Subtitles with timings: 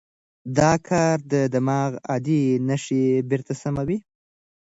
[0.57, 3.97] دا کار د دماغ عادي نښې بېرته سموي.